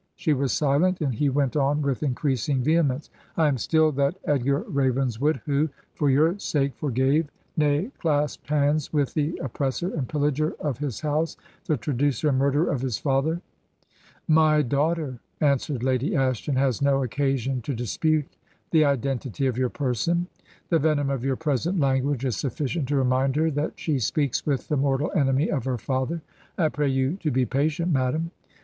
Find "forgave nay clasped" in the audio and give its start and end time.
6.75-8.49